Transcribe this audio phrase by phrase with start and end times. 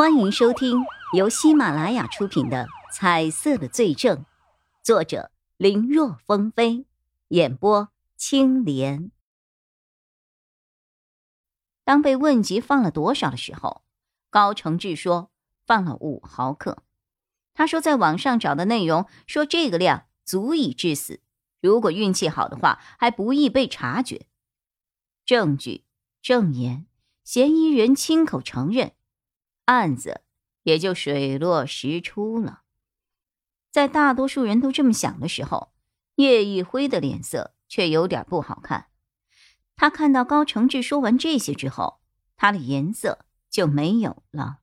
[0.00, 4.16] 欢迎收听由喜马拉雅出品的《彩色的罪证》，
[4.82, 6.86] 作者林若风飞，
[7.28, 9.10] 演播青莲。
[11.84, 13.82] 当被问及放了多少的时候，
[14.30, 15.30] 高承志说
[15.66, 16.82] 放了五毫克。
[17.52, 21.20] 他说在网上找的内容说这个量足以致死，
[21.60, 24.24] 如果运气好的话还不易被察觉。
[25.26, 25.84] 证据、
[26.22, 26.86] 证言、
[27.22, 28.94] 嫌疑人亲口承认。
[29.70, 30.22] 案子
[30.64, 32.62] 也就水落石出了。
[33.70, 35.72] 在大多数人都这么想的时候，
[36.16, 38.88] 叶一辉的脸色却有点不好看。
[39.76, 42.00] 他看到高承志说完这些之后，
[42.36, 44.58] 他的颜色就没有了。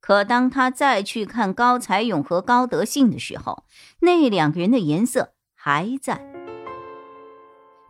[0.00, 3.66] 可当他再去看高才勇和高德信的时候，
[4.00, 6.26] 那两个人的颜色还在。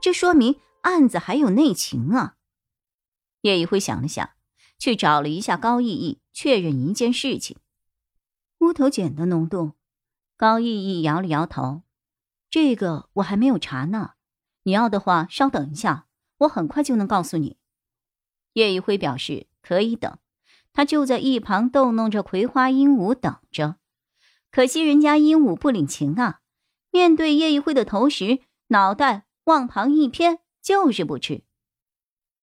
[0.00, 2.34] 这说明案子还有内情啊！
[3.42, 4.30] 叶一辉想了想。
[4.82, 7.56] 去找了一下高逸逸，确认一件事情：
[8.58, 9.74] 乌头碱的浓度。
[10.36, 11.82] 高逸逸摇了摇头
[12.50, 14.14] ：“这个我还没有查呢。
[14.64, 16.08] 你要的话，稍等一下，
[16.38, 17.58] 我很快就能告诉你。”
[18.54, 20.18] 叶一辉表示可以等，
[20.72, 23.76] 他就在一旁逗弄着葵花鹦鹉等着。
[24.50, 26.40] 可惜人家鹦鹉不领情啊，
[26.90, 31.44] 面对叶一辉的投食，脑袋往旁一偏，就是不吃。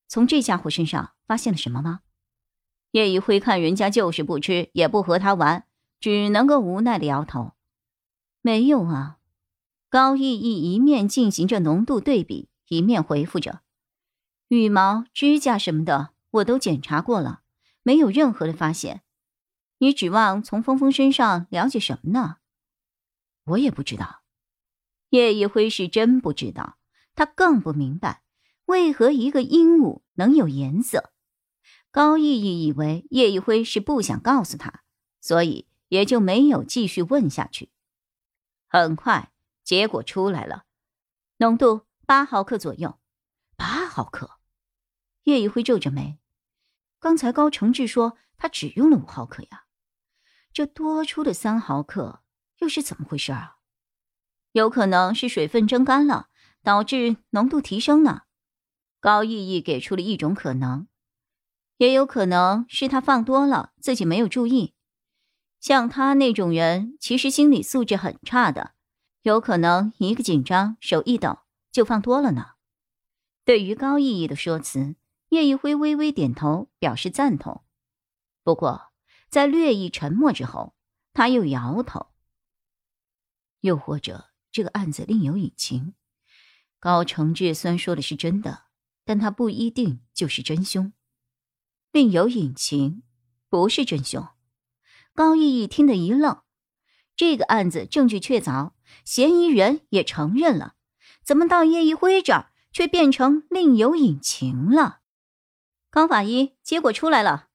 [0.08, 2.00] 从这家伙身上发现了什么吗？
[2.92, 5.66] 叶一辉看人家就是不吃，也不和他玩，
[6.00, 7.54] 只能够无奈的摇头。
[8.42, 9.18] 没有啊，
[9.90, 13.62] 高逸逸一面进行着浓度对比，一面回复着
[14.50, 17.42] ：“羽毛、指甲什么的我都检查过了，
[17.84, 19.02] 没有任何的发现。
[19.78, 22.38] 你指望从峰峰身上了解什么呢？
[23.46, 24.22] 我也不知道。”
[25.12, 26.78] 叶一辉是真不知道，
[27.16, 28.22] 他更不明白
[28.66, 31.12] 为何一个鹦鹉能有颜色。
[31.92, 34.84] 高逸逸以为叶一辉是不想告诉他，
[35.20, 37.72] 所以也就没有继续问下去。
[38.68, 39.31] 很快，
[39.64, 40.66] 结果出来了，
[41.38, 43.00] 浓度八毫克左右。
[43.58, 44.40] 八毫克，
[45.24, 46.19] 叶一辉皱着眉。
[47.00, 49.66] 刚才高承志说他只用了五毫克呀，
[50.53, 52.24] 这多出的三毫克
[52.59, 53.58] 又是怎么回事啊？
[54.52, 56.30] 有可能是水分蒸干了，
[56.63, 58.24] 导致浓度提升呢。
[59.00, 60.88] 高逸逸给出了一种可能。
[61.79, 64.73] 也有可能是他放多了，自己没有注意。
[65.62, 68.73] 像他那种人，其实心理素质很差的，
[69.22, 71.39] 有可能一个紧张，手一抖
[71.72, 72.56] 就放多了呢。
[73.45, 74.97] 对于高意义的说辞，
[75.29, 77.63] 叶一辉微微点头表示赞同。
[78.44, 78.91] 不过
[79.29, 80.75] 在略一沉默之后，
[81.13, 82.07] 他又摇头。
[83.62, 85.94] 又或者这个案子另有隐情。
[86.81, 88.63] 高承志虽然说的是真的，
[89.06, 90.91] 但他不一定就是真凶。
[91.91, 93.01] 另有隐情，
[93.50, 94.27] 不是真凶。
[95.16, 96.41] 高逸逸听得一愣，
[97.16, 98.73] 这个案子证据确凿，
[99.03, 100.75] 嫌疑人也承认了，
[101.23, 105.00] 怎么到叶一辉这儿却变成另有隐情了？
[105.89, 107.47] 高法医，结果出来了。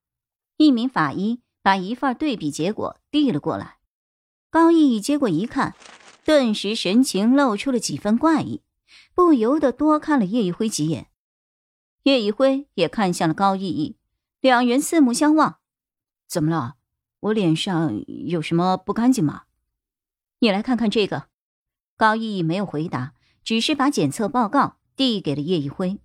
[0.56, 3.78] 一名法医把一份对比结果递了过来。
[4.50, 5.74] 高逸逸接过一看，
[6.24, 8.62] 顿时神情露出了几分怪异，
[9.14, 11.08] 不由得多看了叶一辉几眼。
[12.02, 13.96] 叶一辉也看向了高逸逸。
[14.44, 15.56] 两人四目相望，
[16.28, 16.74] 怎么了？
[17.20, 19.44] 我脸上有什么不干净吗？
[20.40, 21.28] 你来看看这个。
[21.96, 25.98] 高逸逸没有回答，只是把检测报告递给了叶一辉。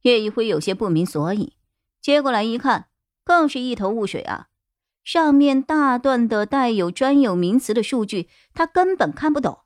[0.00, 1.58] 叶一辉有些不明所以，
[2.00, 2.88] 接过来一看，
[3.22, 4.48] 更是一头雾水啊！
[5.04, 9.58] 上面大段的带有专有名词的数据，他根本看不懂，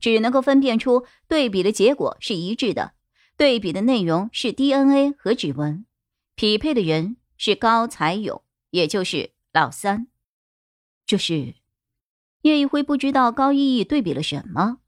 [0.00, 2.94] 只能够分辨出对比的结果是一致的，
[3.36, 5.84] 对比的内容是 DNA 和指纹，
[6.34, 7.18] 匹配的人。
[7.36, 10.08] 是高才勇，也就是老三。
[11.04, 11.54] 这是
[12.42, 14.78] 叶一辉不知道高逸逸对比了什么。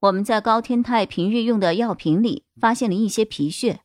[0.00, 3.80] 我们在高天泰平日用的药瓶里发现了一些皮屑，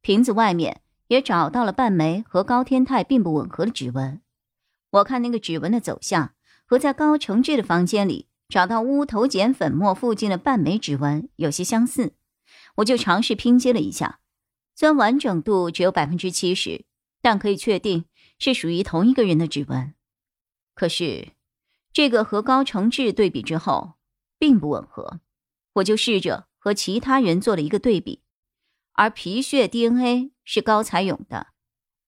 [0.00, 4.22] 瓶子外面也找到了半枚和高天泰并不吻合的指纹。
[4.90, 6.34] 我看那个指纹的走向
[6.64, 12.14] 和在高承志的房间里找到乌头碱粉末附近的半枚指纹有些相似，
[12.76, 14.20] 我就尝试拼接了一下，
[14.74, 16.86] 虽然完整度只有百分之七十。
[17.20, 18.06] 但可以确定
[18.38, 19.94] 是属于同一个人的指纹，
[20.74, 21.32] 可是
[21.92, 23.94] 这个和高承志对比之后
[24.38, 25.20] 并不吻合，
[25.74, 28.22] 我就试着和其他人做了一个对比，
[28.92, 31.48] 而皮屑 DNA 是高才勇的，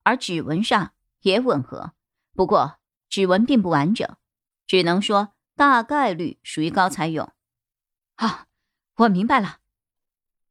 [0.03, 1.93] 而指纹上也吻合，
[2.35, 4.17] 不过指纹并不完整，
[4.67, 7.31] 只能说大概率属于高才勇。
[8.15, 8.47] 啊，
[8.97, 9.59] 我明白了，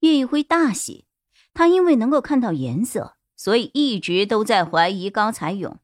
[0.01, 1.07] 叶一辉大喜，
[1.53, 3.17] 他因为能够看到颜色。
[3.41, 5.79] 所以一直都在怀疑高才勇，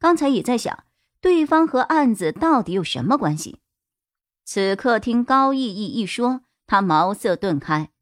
[0.00, 0.82] 刚才也在想，
[1.20, 3.60] 对方和案子到底有什么关系。
[4.44, 7.92] 此刻听高逸逸一说，他茅塞顿开。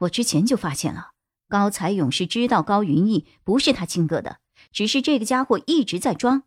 [0.00, 1.12] 我之前就发现了，
[1.48, 4.40] 高才勇是知道高云逸不是他亲哥的，
[4.70, 6.42] 只是这个家伙一直在装。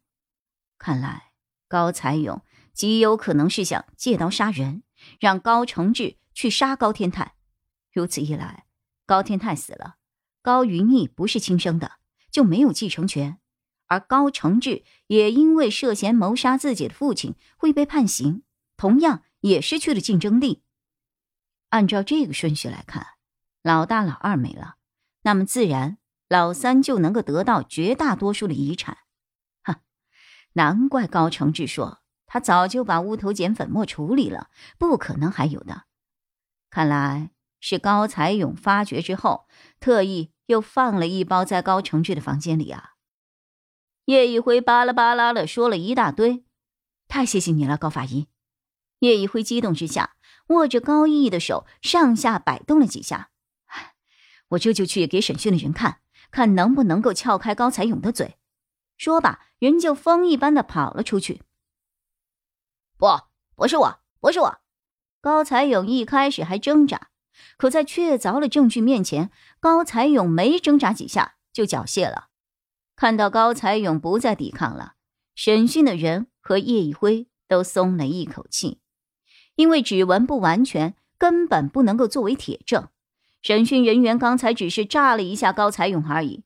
[0.77, 1.31] 看来
[1.67, 2.43] 高才勇
[2.75, 4.83] 极有可能是想借刀杀人，
[5.19, 7.33] 让高承志去杀高天泰。
[7.91, 8.67] 如此一来，
[9.07, 9.95] 高天泰死了，
[10.43, 11.93] 高云逸不是亲生的，
[12.29, 13.39] 就没有继承权。
[13.87, 18.43] 而高承志也因为涉嫌谋杀自己的父亲会被判刑，
[18.75, 20.63] 同样也失去了竞争力。
[21.69, 23.07] 按照这个顺序来看，
[23.61, 24.75] 老大、老二没了，
[25.21, 25.97] 那么自然
[26.27, 28.97] 老三就能够得到绝大多数的遗产。
[29.63, 29.77] 哼，
[30.53, 35.83] 难怪高承志说他早就把乌头碱粉末处理了，不可能还有的。
[36.69, 37.29] 看来
[37.59, 39.47] 是高才勇发觉之后，
[39.79, 42.91] 特意又放了一包在高承志的房间里啊。
[44.05, 46.43] 叶一辉巴拉巴拉的说了一大堆，
[47.07, 48.27] 太谢谢你了，高法医。
[48.99, 50.15] 叶一辉激动之下，
[50.47, 53.31] 握着高逸逸的手上下摆动了几下。
[54.49, 56.01] 我这就去给审讯的人看
[56.31, 58.37] 看，能不能够撬开高才勇的嘴。
[58.97, 61.41] 说罢，人就风一般的跑了出去。
[62.97, 63.07] 不，
[63.55, 64.59] 不是我，不是我。
[65.21, 67.09] 高才勇一开始还挣扎，
[67.57, 72.29] 可在确凿的证据面前，高才勇没挣扎几下就缴械了。
[72.95, 74.93] 看到高才勇不再抵抗了，
[75.35, 78.79] 审讯的人和叶一辉都松了一口气，
[79.55, 82.87] 因为指纹不完全，根本不能够作为铁证。
[83.41, 86.43] 审讯人员刚才只是炸了一下高才勇而已，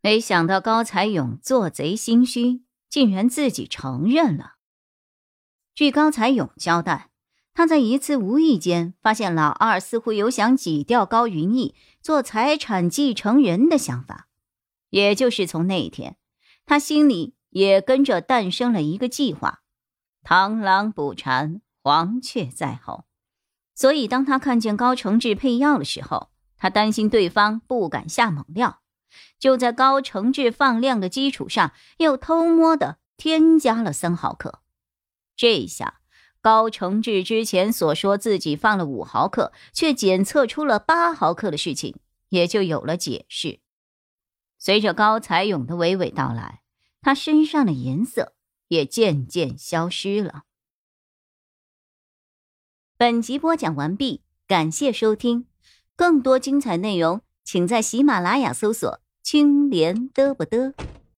[0.00, 4.54] 没想到高才勇做贼心虚，竟然自己承认了。
[5.74, 7.10] 据高才勇交代，
[7.54, 14.28] 他在一次无意间发现老二似乎有想挤掉高云逸做财产继承人的想法。
[14.90, 16.16] 也就是从那一天，
[16.66, 19.62] 他心里也跟着诞生了一个计划：
[20.24, 23.04] 螳螂捕蝉，黄雀在后。
[23.74, 28.82] 所以，当他看见高承志配药的时候，他担心对方不敢下猛料，
[29.38, 34.60] 就在高承志放量的基础上，又偷摸的添加了三毫克。
[35.36, 36.00] 这下，
[36.44, 41.96] 高承志之前所说自己放了五毫克，却检测出了八毫克的事情，
[42.28, 43.60] 也就有了解释。
[44.58, 46.60] 随着高才勇的娓娓道来，
[47.00, 48.34] 他身上的颜色
[48.68, 50.42] 也渐渐消失了。
[52.98, 55.46] 本集播讲完毕，感谢收听，
[55.96, 60.74] 更多精彩内容，请在喜马拉雅搜索“青莲嘚不嘚”。